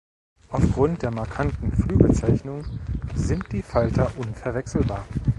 [0.49, 2.65] Aufgrund der markanten Flügelzeichnung
[3.13, 5.05] sind die Falter unverwechselbar.